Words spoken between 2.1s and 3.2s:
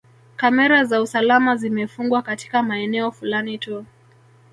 katika maeneo